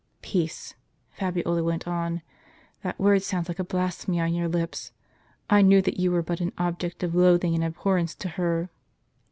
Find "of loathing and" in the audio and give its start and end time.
7.03-7.63